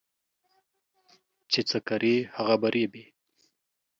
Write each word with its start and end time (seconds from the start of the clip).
چي 1.51 1.61
څه 1.69 1.77
کرې، 1.87 2.15
هغه 2.35 2.55
به 2.61 2.67
رېبې. 2.75 3.05